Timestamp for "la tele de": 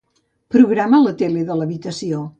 1.03-1.59